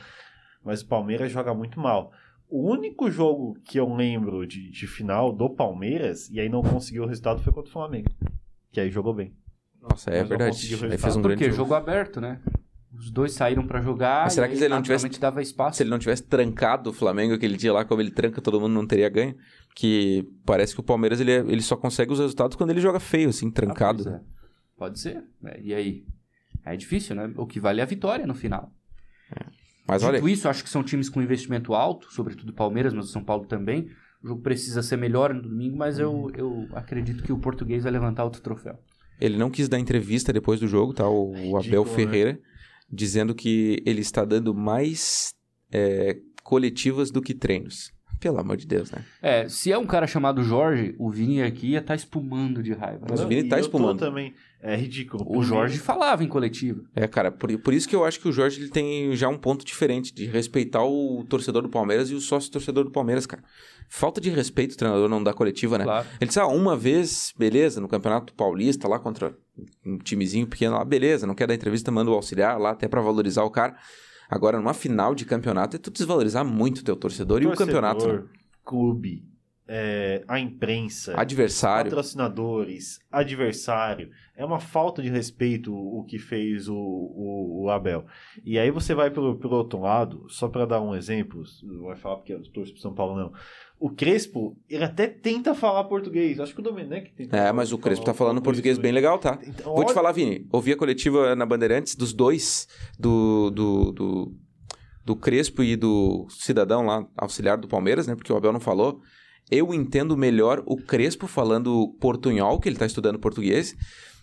[0.64, 2.10] mas o Palmeiras joga muito mal.
[2.48, 7.04] O único jogo que eu lembro de, de final do Palmeiras e aí não conseguiu
[7.04, 8.10] o resultado foi contra o Flamengo,
[8.72, 9.36] que aí jogou bem.
[9.80, 10.50] Nossa, é Mas verdade.
[10.50, 11.00] conseguiu Aí resultado.
[11.02, 11.68] fez um grande Porque jogo.
[11.68, 12.40] jogo aberto, né?
[12.98, 15.76] Os dois saíram pra jogar Mas será que se ele não tivesse- dava espaço.
[15.76, 18.72] Se ele não tivesse trancado o Flamengo aquele dia lá, como ele tranca, todo mundo
[18.72, 19.36] não teria ganho.
[19.74, 22.98] Que parece que o Palmeiras ele, é- ele só consegue os resultados quando ele joga
[22.98, 24.02] feio, assim, Ah, trancado.
[24.04, 24.20] pois é.
[24.78, 25.22] Pode ser.
[25.42, 25.56] né?
[25.62, 26.04] E aí?
[26.64, 27.30] É difícil, né?
[27.36, 28.70] O que vale é a vitória no final.
[29.88, 33.04] Mas Dito olha, isso, acho que são times com investimento alto, sobretudo o Palmeiras, mas
[33.06, 33.88] o São Paulo também.
[34.22, 36.30] O jogo precisa ser melhor no domingo, mas Uhum.
[36.34, 38.78] eu, eu acredito que o português vai levantar outro troféu.
[39.20, 41.08] ele não quis dar entrevista depois do jogo, tá?
[41.08, 42.38] O, o Abel Ridículo, né?
[42.88, 45.34] Dizendo que ele está dando mais
[45.72, 47.92] é, coletivas do que treinos.
[48.18, 49.04] Pelo amor de Deus, né?
[49.20, 53.06] É, se é um cara chamado Jorge, o Vini aqui ia estar espumando de raiva.
[53.08, 53.98] Mas o Vini tá eu tô espumando.
[53.98, 54.34] também.
[54.60, 55.24] É ridículo.
[55.28, 56.84] O Jorge falava em coletivo.
[56.94, 59.36] É, cara, por, por isso que eu acho que o Jorge ele tem já um
[59.36, 63.44] ponto diferente de respeitar o torcedor do Palmeiras e o sócio torcedor do Palmeiras, cara.
[63.88, 65.84] Falta de respeito o treinador não dá coletiva, né?
[65.84, 66.06] Claro.
[66.20, 69.36] Ele disse, ah, uma vez, beleza, no Campeonato Paulista, lá contra
[69.84, 73.00] um timezinho pequeno lá, beleza, não quer dar entrevista, manda o auxiliar lá, até pra
[73.00, 73.76] valorizar o cara.
[74.28, 78.06] Agora, numa final de campeonato, é tu desvalorizar muito o teu torcedor, e o campeonato.
[78.06, 78.22] né?
[78.64, 79.24] clube,
[79.68, 81.90] é, a imprensa, Adversário.
[81.90, 84.10] patrocinadores, adversário.
[84.36, 88.04] É uma falta de respeito o que fez o, o, o Abel.
[88.44, 91.96] E aí você vai pelo, pelo outro lado, só para dar um exemplo, não vai
[91.96, 93.32] falar porque eu torço pro São Paulo, não.
[93.78, 96.40] O Crespo, ele até tenta falar português.
[96.40, 99.38] Acho que o Domenech tenta É, mas o Crespo tá falando português bem legal, tá?
[99.46, 100.46] Então, Vou te olha- falar, Vini.
[100.50, 102.66] Ouvi a coletiva na Bandeirantes dos dois,
[102.98, 104.34] do, do, do,
[105.04, 108.14] do Crespo e do cidadão lá, auxiliar do Palmeiras, né?
[108.14, 109.02] Porque o Abel não falou.
[109.50, 113.74] Eu entendo melhor o Crespo falando portunhol, que ele tá estudando português,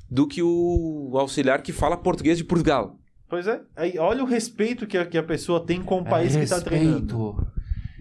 [0.10, 2.98] do que o auxiliar que fala português de Portugal.
[3.30, 3.62] Pois é.
[3.76, 6.62] Aí, olha o respeito que a, que a pessoa tem com o país que tá
[6.62, 7.36] treinando.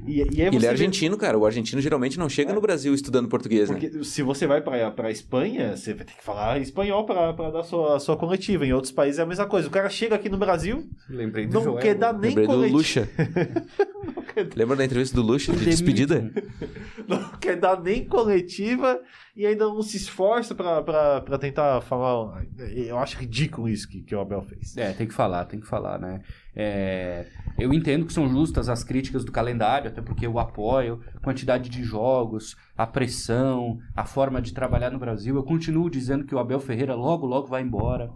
[0.07, 1.38] E, e aí Ele é vê- argentino, cara.
[1.38, 3.79] O argentino geralmente não chega no Brasil estudando português, né?
[3.79, 7.51] Porque se você vai pra, pra Espanha, você vai ter que falar espanhol pra, pra
[7.51, 8.67] dar sua, sua coletiva.
[8.67, 9.69] Em outros países é a mesma coisa.
[9.69, 11.79] O cara chega aqui no Brasil, Lembrei do não Joel.
[11.79, 12.77] quer dar nem Lembrei do coletiva.
[12.77, 13.09] Lucha.
[14.57, 16.31] Lembra da entrevista do Lucha de despedida?
[17.07, 18.99] Não quer dar nem coletiva
[19.35, 22.45] e ainda não se esforça pra tentar falar.
[22.59, 24.77] Eu acho ridículo isso que, que o Abel fez.
[24.77, 26.21] É, tem que falar, tem que falar, né?
[26.55, 27.27] É,
[27.59, 31.83] eu entendo que são justas as críticas do calendário, até porque eu apoio, quantidade de
[31.83, 35.35] jogos, a pressão, a forma de trabalhar no Brasil.
[35.35, 38.11] Eu continuo dizendo que o Abel Ferreira logo, logo vai embora.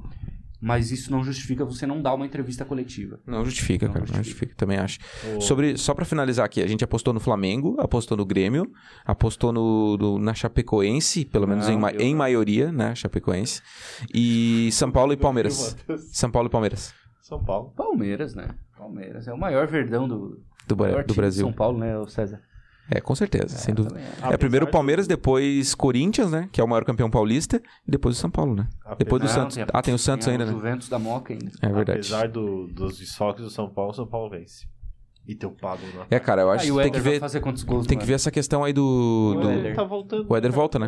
[0.61, 3.21] Mas isso não justifica você não dar uma entrevista coletiva.
[3.27, 4.07] Não justifica, Não cara.
[4.07, 4.31] Não justifica.
[4.47, 4.99] justifica, também acho.
[5.37, 8.71] O- Sobre, só pra finalizar aqui, a gente apostou no Flamengo, apostou no Grêmio,
[9.05, 12.95] apostou no, no- na Chapecoense, pelo menos em, eu em maioria, né?
[12.95, 13.61] Chapecoense.
[14.15, 15.77] E São Paulo e Palmeiras.
[16.11, 16.95] São Paulo e Palmeiras.
[17.21, 17.73] São Paulo.
[17.77, 18.49] Palmeiras, né?
[18.79, 19.29] Palmeiras.
[19.29, 21.45] É o maior verdão do, Do, maior do Brasil.
[21.45, 22.41] São Paulo, né, César?
[22.91, 23.95] É, com certeza, sem dúvida.
[23.97, 24.33] Também acho.
[24.33, 26.49] É primeiro o Palmeiras, depois Corinthians, né?
[26.53, 28.69] Que é o maior campeão paulista, e depois o São Paulo, né?
[28.85, 29.59] Apesar- Depois do Não, Santos.
[29.73, 30.53] Ah, tem o Santos ainda, o né?
[30.53, 31.51] Juventus da Moca ainda.
[31.61, 31.99] É verdade.
[31.99, 34.67] Apesar do- dos desfalques do São Paulo, o São Paulo vence.
[35.29, 37.41] E teu Pablo na É, cara, eu acho Aí que o tem que ver, fazer
[37.41, 39.35] quantos gols tem no que ver essa questão aí do...
[39.37, 40.27] O do- Éder tá voltando.
[40.31, 40.87] O Éder volta, né?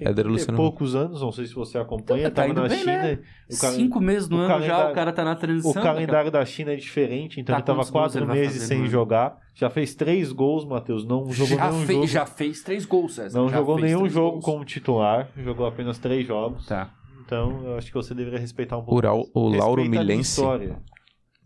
[0.00, 0.56] Éder 30 Luciano.
[0.56, 2.24] poucos anos, não sei se você acompanha.
[2.30, 2.92] Tá tava indo na bem, China.
[3.02, 3.18] né?
[3.48, 5.70] O, calen- Cinco meses no o ano já, calendário- o cara tá na transição.
[5.70, 8.82] o calendário da China é diferente, então Tá, ele tava quatro meses fazer sem no
[8.84, 8.90] ano?
[8.90, 9.38] jogar.
[9.54, 11.06] Já fez três gols, Matheus.
[11.06, 12.06] Não jogou já, nenhum fez, jogo.
[12.08, 13.38] já fez três gols, César.
[13.38, 14.44] Não Já jogou nenhum jogo gols.
[14.44, 15.28] como titular.
[15.36, 16.66] Jogou apenas três jogos.
[16.66, 16.90] Tá.
[17.24, 19.06] Então, eu acho que você deveria respeitar um pouco.
[19.34, 19.48] O, o.
[19.48, 20.04] Lauro Respeita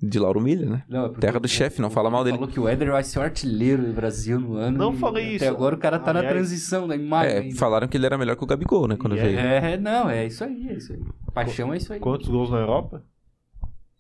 [0.03, 0.83] de Lauro Milha, né?
[0.89, 2.37] Não, é Terra do o- chefe, não o- fala mal dele.
[2.39, 4.77] Falou que o Éder vai ser o artilheiro do Brasil no ano.
[4.79, 5.49] Não falei até isso.
[5.49, 7.33] agora o cara tá na Aliás- transição da imagem.
[7.35, 7.57] É, ainda.
[7.57, 8.97] falaram que ele era melhor que o Gabigol, né?
[8.97, 9.39] Quando veio.
[9.39, 11.01] É, não, é isso aí, é isso aí.
[11.35, 12.01] Paixão é isso aí.
[12.01, 13.05] Quantos gols na Europa?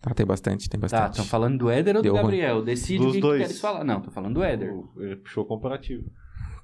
[0.02, 1.10] Ah, tem bastante, tem Tá, bastante.
[1.10, 2.22] estão falando do Éder ou do Deu ruim.
[2.22, 2.62] Gabriel?
[2.62, 3.38] Decide Dos quem dois.
[3.42, 3.84] que queres falar.
[3.84, 4.72] Não, tô falando do Éder.
[4.96, 6.04] Ele puxou comparativo.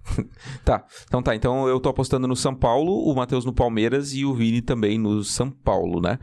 [0.65, 1.35] Tá, então tá.
[1.35, 4.99] Então eu tô apostando no São Paulo, o Matheus no Palmeiras e o Vini também
[4.99, 6.19] no São Paulo, né?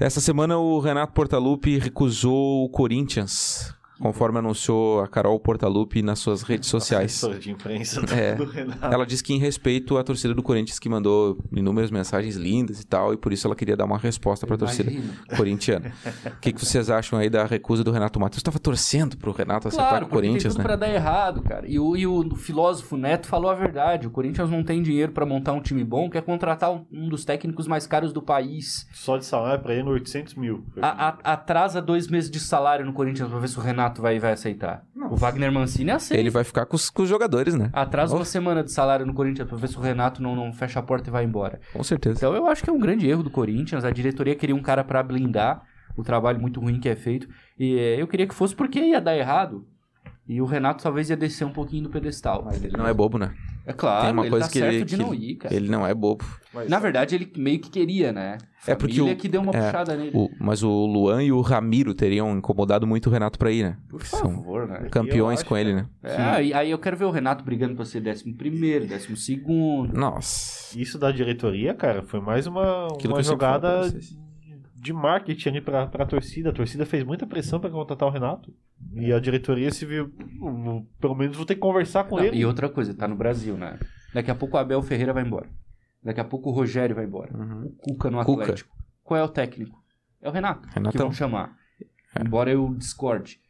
[0.00, 6.42] Essa semana o Renato Portaluppi recusou o Corinthians, conforme anunciou a Carol Portaluppi nas suas
[6.42, 7.20] redes sociais.
[7.40, 8.34] De imprensa do, É.
[8.36, 8.84] do Renato.
[8.86, 12.86] Ela disse que em respeito à torcida do Corinthians que mandou inúmeras mensagens lindas e
[12.86, 15.12] tal, e por isso ela queria dar uma resposta pra torcida Imagino.
[15.36, 15.92] corintiana.
[16.26, 18.42] O que, que vocês acham aí da recusa do Renato Matheus?
[18.42, 20.64] Tava torcendo pro Renato acertar com o Corinthians, tem tudo né?
[20.64, 21.66] pra dar errado, cara.
[21.68, 24.06] E o, e o filósofo Neto falou a verdade.
[24.06, 27.66] O Corinthians não tem dinheiro pra montar um time bom, quer contratar um, dos técnicos
[27.66, 28.86] mais caros do país.
[28.92, 30.64] Só de salário pra ele, 800 mil.
[30.80, 34.18] A- a- atrasa dois meses de salário no Corinthians pra ver se o Renato vai,
[34.18, 34.84] vai aceitar.
[35.10, 36.20] O Wagner Mancini aceita.
[36.20, 37.70] Ele vai ficar com os, com os jogadores, né?
[37.72, 40.78] Atrasa uma semana de salário no Corinthians pra ver se o Renato não, não fecha
[40.78, 41.60] a porta e vai embora.
[41.72, 42.16] Com certeza.
[42.16, 43.84] Então eu acho que é um grande erro do Corinthians.
[43.84, 45.62] A diretoria queria um cara pra blindar
[45.96, 47.28] o trabalho muito ruim que é feito.
[47.58, 49.66] E eh, eu queria que fosse porque ia dar errado.
[50.28, 52.42] E o Renato talvez ia descer um pouquinho do pedestal.
[52.44, 53.34] Mas ele não é bobo, né?
[53.64, 55.54] É claro, Tem uma ele coisa tá que certo ele, de que não ir, cara.
[55.54, 56.24] ele não é bobo.
[56.54, 58.38] Mas- Na verdade, ele meio que queria, né?
[58.66, 60.10] É porque Família o- que deu uma é, puxada nele.
[60.14, 63.76] O- mas o Luan e o Ramiro teriam incomodado muito o Renato pra ir, né?
[63.88, 64.88] Por São favor, né?
[64.90, 65.86] campeões com ele, né?
[66.02, 69.94] É, aí, aí eu quero ver o Renato brigando pra ser décimo primeiro, décimo segundo.
[69.98, 70.78] Nossa.
[70.78, 73.82] Isso da diretoria, cara, foi mais uma, Aquilo uma jogada
[74.74, 76.50] de marketing ali pra, pra torcida.
[76.50, 78.52] A torcida fez muita pressão pra contratar o Renato.
[78.94, 80.12] E a diretoria se viu.
[80.40, 82.38] "Hum, Pelo menos vou ter que conversar com Não, ele.
[82.38, 83.78] e outra coisa, tá no Brasil, né?
[84.14, 85.48] Daqui a pouco o Abel Ferreira vai embora.
[86.02, 87.30] Daqui a pouco o Rogério vai embora.
[87.36, 88.42] O Cuca no Cuca.
[88.44, 88.76] Atlético.
[89.02, 89.82] Qual é o técnico?
[90.22, 90.68] É o Renato.
[90.68, 91.06] Que Renatão.
[91.06, 91.56] vão chamar.
[92.24, 93.40] Embora eu discorde.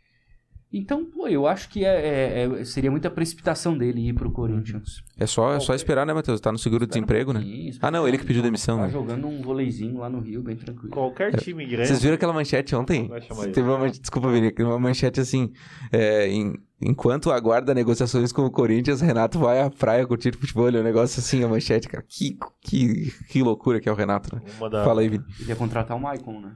[0.70, 5.02] Então, pô, eu acho que é, é- é- seria muita precipitação dele ir pro Corinthians.
[5.18, 6.42] É só, é só esperar, né, Matheus?
[6.42, 7.40] Tá no seguro-desemprego, né?
[7.40, 8.90] Um Ah, não, ele que pediu demissão, Tá né?
[8.92, 10.90] jogando um voleizinho lá no Rio, bem tranquilo.
[10.90, 11.88] Qualquer time grande.
[11.88, 13.10] Vocês viram aquela manchete ontem?
[13.54, 15.50] Teve uma manchete, desculpa, Vini, uma manchete assim.
[15.90, 20.68] é, em- enquanto aguarda negociações com o Corinthians, Renato vai à praia curtir futebol.
[20.68, 22.04] É um negócio assim, a manchete, cara.
[22.06, 24.42] Que, que, que loucura que é o Renato, né?
[24.70, 25.24] Da- Fala aí, Vini.
[25.40, 26.52] Ele ia contratar o Maicon, né?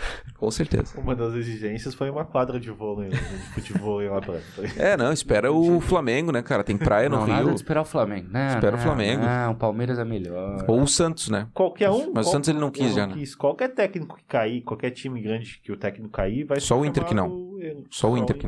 [0.36, 0.98] Com certeza.
[0.98, 3.16] Uma das exigências foi uma quadra de vôlei, de
[3.52, 4.40] futebol lá pra...
[4.76, 6.64] É, não, espera o Flamengo, né, cara?
[6.64, 7.34] Tem praia no não, Rio.
[7.34, 8.28] nada de esperar o Flamengo.
[8.30, 9.22] Não, Espera o não, Flamengo.
[9.22, 10.64] Não, o Palmeiras é melhor.
[10.66, 11.48] Ou o Santos, né?
[11.52, 12.12] Qualquer um.
[12.14, 13.14] Mas o Santos ele não quis já, né?
[13.14, 13.34] quis.
[13.34, 16.84] Qualquer técnico que cair, qualquer time grande que o técnico cair, vai Só ser o
[16.84, 17.58] Inter que não.
[17.58, 17.84] ele.
[17.90, 18.46] Só o Inter que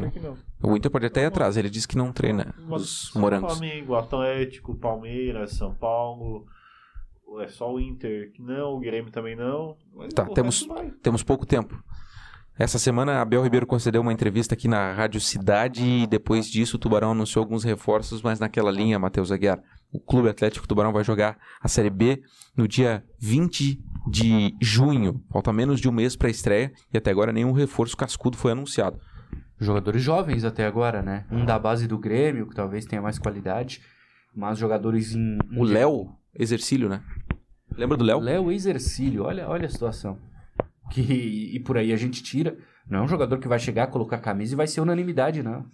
[0.63, 3.53] O Inter pode até ir atrás, ele disse que não treina Mas os morangos.
[3.59, 6.47] Flamengo, Atlético, Palmeiras, São Paulo.
[7.41, 9.77] É só o Inter que não, o Grêmio também não.
[9.95, 10.67] mas Tá, temos-.
[11.03, 11.83] Temos pouco tempo.
[12.59, 16.79] Essa semana, Abel Ribeiro concedeu uma entrevista aqui na Rádio Cidade e depois disso o
[16.79, 19.63] Tubarão anunciou alguns reforços, mas naquela linha, Matheus Aguiar.
[19.91, 22.23] O Clube Atlético Tubarão vai jogar a Série B
[22.57, 25.23] no dia 20 de junho.
[25.31, 28.53] Falta menos de um mês para a estreia e até agora nenhum reforço cascudo foi
[28.53, 28.99] anunciado.
[29.59, 31.25] Jogadores jovens até agora, né?
[31.31, 33.81] Um da base do Grêmio, que talvez tenha mais qualidade.
[34.35, 35.39] Mas jogadores em.
[35.57, 37.03] O Léo Exercílio, né?
[37.77, 38.21] Lembra do Léo?
[38.21, 40.19] Léo Exercílio, olha, olha a situação.
[40.91, 41.03] Que,
[41.55, 42.57] e por aí a gente tira.
[42.89, 45.65] Não é um jogador que vai chegar, colocar camisa e vai ser unanimidade, não.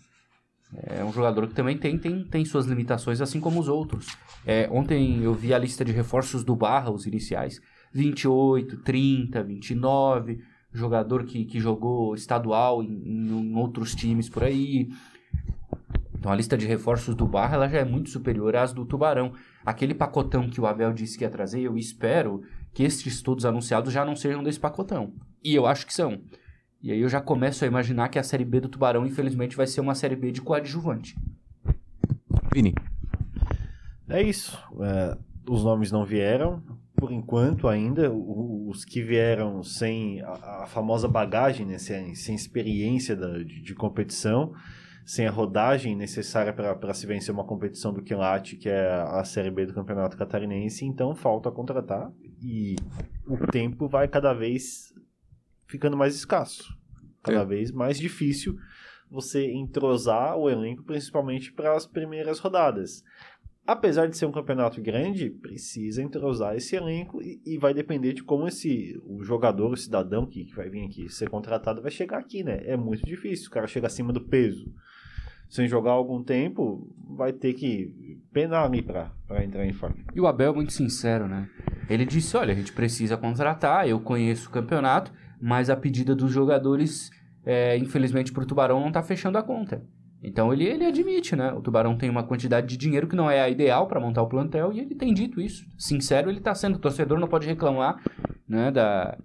[0.72, 4.06] É um jogador que também tem, tem, tem suas limitações, assim como os outros.
[4.46, 7.60] É, ontem eu vi a lista de reforços do Barra, os iniciais.
[7.92, 10.40] 28, 30, 29.
[10.72, 14.88] Jogador que, que jogou estadual em, em outros times por aí.
[16.18, 19.33] Então a lista de reforços do Barra ela já é muito superior às do Tubarão.
[19.64, 22.42] Aquele pacotão que o Abel disse que ia trazer, eu espero
[22.74, 25.12] que estes todos anunciados já não sejam desse pacotão.
[25.44, 26.20] E eu acho que são.
[26.83, 29.66] E aí eu já começo a imaginar que a Série B do Tubarão, infelizmente, vai
[29.66, 31.16] ser uma Série B de coadjuvante.
[32.52, 32.74] Vini.
[34.09, 34.59] É isso.
[34.81, 35.16] É,
[35.48, 36.62] os nomes não vieram,
[36.96, 38.11] por enquanto ainda.
[38.12, 43.74] Os que vieram sem a, a famosa bagagem, né, sem, sem experiência da- de, de
[43.74, 44.52] competição,
[45.08, 49.50] sem a rodagem necessária para se vencer uma competição do Quilate, que é a Série
[49.50, 52.76] B do Campeonato Catarinense, então falta contratar e
[53.26, 54.92] o tempo vai cada vez
[55.66, 56.76] ficando mais escasso,
[57.22, 57.44] cada É.
[57.46, 58.58] vez mais difícil
[59.10, 63.02] você entrosar o elenco, principalmente para as primeiras rodadas
[63.68, 68.24] apesar de ser um campeonato grande, precisa entrosar esse elenco e, e vai depender de
[68.24, 72.16] como esse o jogador, o cidadão que, que vai vir aqui ser contratado vai chegar
[72.16, 72.62] aqui, né?
[72.64, 74.72] É muito difícil, o cara chega acima do peso.
[75.48, 79.11] Sem jogar algum tempo, vai ter que penar ali para
[79.42, 79.96] entrar em forma.
[80.14, 81.48] E o Abel é muito sincero, né?
[81.88, 86.30] Ele disse: olha, a gente precisa contratar, eu conheço o campeonato, mas a pedida dos
[86.30, 87.11] jogadores,
[87.44, 89.82] é, infelizmente, para o Tubarão não está fechando a conta.
[90.22, 91.52] Então ele, ele admite, né?
[91.52, 94.28] O Tubarão tem uma quantidade de dinheiro que não é a ideal para montar o
[94.28, 95.64] plantel e ele tem dito isso.
[95.78, 96.76] Sincero, ele está sendo.
[96.76, 98.02] O torcedor não pode reclamar
[98.48, 99.16] né, da,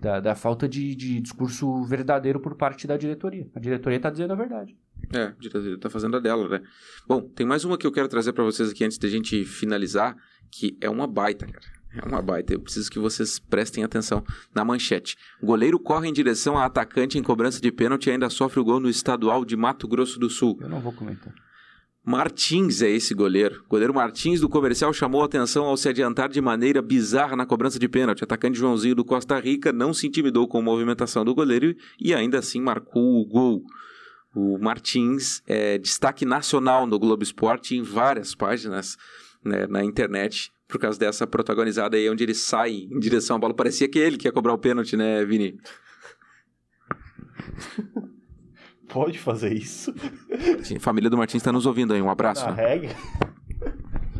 [0.00, 3.48] da, da falta de, de discurso verdadeiro por parte da diretoria.
[3.54, 4.76] A diretoria está dizendo a verdade.
[5.12, 6.62] É, diretoria tá fazendo a dela, né?
[7.06, 10.16] Bom, tem mais uma que eu quero trazer pra vocês aqui antes da gente finalizar,
[10.50, 11.74] que é uma baita, cara.
[11.96, 12.52] É uma baita.
[12.52, 15.16] Eu preciso que vocês prestem atenção na manchete.
[15.40, 18.80] Goleiro corre em direção a atacante em cobrança de pênalti e ainda sofre o gol
[18.80, 20.58] no estadual de Mato Grosso do Sul.
[20.60, 21.32] Eu não vou comentar.
[22.06, 23.64] Martins é esse goleiro.
[23.66, 27.78] Goleiro Martins do comercial chamou a atenção ao se adiantar de maneira bizarra na cobrança
[27.78, 28.22] de pênalti.
[28.22, 32.38] Atacante Joãozinho do Costa Rica não se intimidou com a movimentação do goleiro e ainda
[32.38, 33.64] assim marcou o gol.
[34.34, 38.96] O Martins é destaque nacional no Globo Esporte em várias páginas
[39.44, 43.54] né, na internet por causa dessa protagonizada aí, onde ele sai em direção à bola.
[43.54, 45.56] Parecia que ele que ia cobrar o pênalti, né, Vini?
[48.88, 49.94] Pode fazer isso?
[50.62, 52.02] Sim, família do Martins está nos ouvindo aí.
[52.02, 52.44] Um abraço.
[52.46, 52.68] Na né?
[52.68, 52.96] regra?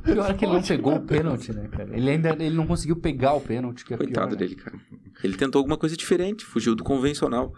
[0.04, 1.96] Pior é que ele não pegou o pênalti, né, cara?
[1.96, 4.36] Ele ainda ele não conseguiu pegar o pênalti, que é Coitado pior, né?
[4.36, 4.78] dele, cara.
[5.22, 7.52] Ele tentou alguma coisa diferente, fugiu do convencional.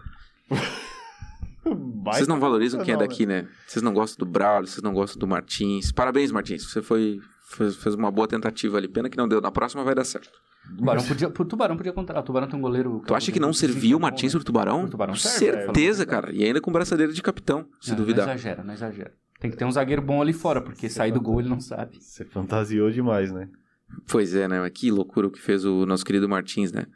[2.06, 3.48] Vocês não valorizam quem é daqui, né?
[3.66, 5.90] Vocês não gostam do Braulio, vocês não gostam do Martins.
[5.90, 6.64] Parabéns, Martins.
[6.64, 8.88] Você foi fez, fez uma boa tentativa ali.
[8.88, 9.40] Pena que não deu.
[9.40, 10.30] Na próxima vai dar certo.
[10.72, 12.22] O Tubarão podia, o Tubarão podia contratar.
[12.22, 13.02] O Tubarão tem um goleiro.
[13.06, 14.84] Tu acha que não serviu o Martins pro Tubarão?
[14.84, 16.32] O Tubarão Com serve, certeza, a cara.
[16.32, 18.26] E ainda com braçadeira de capitão, se não, duvidar.
[18.26, 19.12] Não exagera, não exagera.
[19.38, 21.98] Tem que ter um zagueiro bom ali fora, porque sair do gol ele não sabe.
[22.00, 23.48] Você fantasiou demais, né?
[24.08, 24.60] Pois é, né?
[24.60, 26.86] Mas que loucura o que fez o nosso querido Martins, né?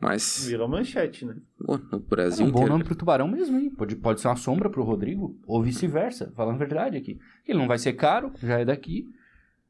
[0.00, 1.36] Mas, Virou manchete, né?
[1.64, 3.70] pô, no É Brasil um bom nome pro Tubarão mesmo, hein?
[3.70, 7.18] Pode, pode ser uma sombra pro Rodrigo, ou vice-versa, falando a verdade aqui.
[7.48, 9.06] Ele não vai ser caro, já é daqui.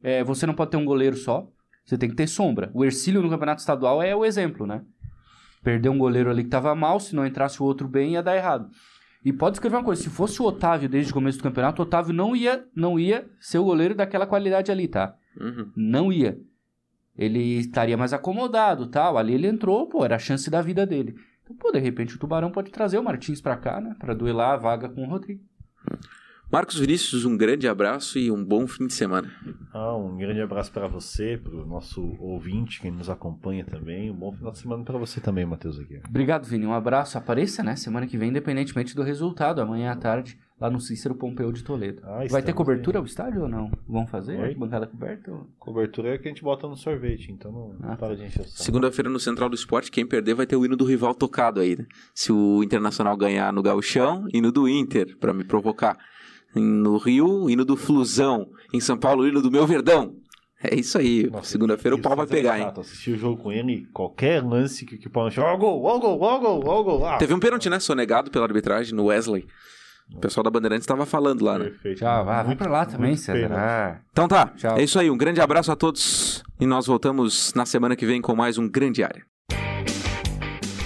[0.03, 1.49] É, você não pode ter um goleiro só,
[1.85, 2.71] você tem que ter sombra.
[2.75, 4.83] O Ercílio no campeonato estadual é o exemplo, né?
[5.63, 8.37] Perdeu um goleiro ali que tava mal, se não entrasse o outro bem, ia dar
[8.37, 8.69] errado.
[9.25, 11.85] E pode escrever uma coisa, se fosse o Otávio desde o começo do campeonato, o
[11.85, 15.15] Otávio não ia, não ia ser o goleiro daquela qualidade ali, tá?
[15.41, 15.71] Uhum.
[15.77, 16.39] Não ia.
[17.19, 19.17] Ele estaria mais acomodado, tal.
[19.17, 21.17] Ali ele entrou, pô, era a chance da vida dele.
[21.43, 23.95] Então, pô, de repente o Tubarão pode trazer o Martins pra cá, né?
[23.99, 25.41] Pra duelar a vaga com o Rodrigo.
[26.51, 29.29] Marcos Vinícius, um grande abraço e um bom fim de semana.
[29.75, 34.11] Ah, um grande abraço para você, para o nosso ouvinte que nos acompanha também.
[34.13, 36.03] Um bom final de semana para você também, Matheus Aguiar.
[36.09, 36.65] Obrigado, Vini.
[36.65, 37.19] Um abraço.
[37.19, 37.75] Apareça, né?
[37.75, 42.01] Semana que vem, independentemente do resultado, amanhã à tarde, lá no Cícero Pompeu de Toledo.
[42.05, 43.01] Ah, Vai ter cobertura aí.
[43.01, 43.69] ao estádio ou não?
[43.89, 44.39] Vão fazer?
[44.41, 44.55] Oi?
[44.55, 45.33] Bancada coberta?
[45.33, 48.45] ou- Cobertura é que a gente bota no sorvete, então não, Ah, para de encher.
[48.47, 51.77] Segunda-feira no Central do Esporte, quem perder vai ter o hino do rival tocado aí,
[51.77, 51.85] né?
[52.15, 55.99] Se o Internacional ganhar no Gauchão, hino do Inter, pra me provocar.
[56.61, 58.49] No Rio, hino do Flusão.
[58.73, 60.15] Em São Paulo, hino do meu Verdão.
[60.63, 61.31] É isso aí.
[61.43, 62.61] Segunda-feira o pau vai pegar, hein?
[62.63, 65.85] barato, Assistir o jogo com ele, qualquer lance que, que o pau chama, ó gol,
[65.85, 67.07] ó gol, ó gol, ó gol.
[67.07, 67.79] Ah, Teve um pênalti, né?
[67.79, 69.47] Sonegado pela arbitragem no Wesley.
[70.15, 71.65] O pessoal da Bandeirantes estava falando lá, né?
[71.67, 71.99] Perfeito.
[72.01, 73.53] Já, vai, vai Muito- pra lá também, pênalti.
[73.53, 74.79] Ah, Então tá, Tchau.
[74.79, 75.11] é isso aí.
[75.11, 78.69] Um grande abraço a todos e nós voltamos na semana que vem com mais um
[78.69, 79.23] Grande Área.